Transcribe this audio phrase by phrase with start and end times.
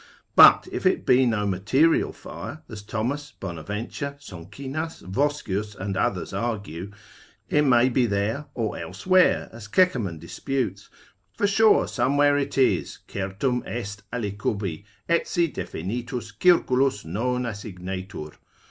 [0.35, 2.87] But if it be no material fire (as Sco.
[3.03, 6.89] Thomas, Bonaventure, Soncinas, Voscius, and others argue)
[7.49, 10.95] it may be there or elsewhere, as Keckerman disputes System.
[10.97, 11.37] Theol.
[11.37, 18.33] for sure somewhere it is, certum est alicubi, etsi definitus circulus non assignetur.